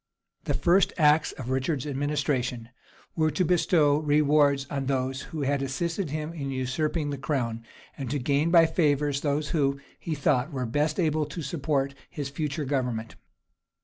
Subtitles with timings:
[0.45, 2.69] }The first acts of Richard's administration
[3.15, 7.63] were to bestow rewards on those who had assisted him in usurping the crown,
[7.95, 12.29] and to gain by favors those who, he thought, were best able to support his
[12.29, 13.15] future government.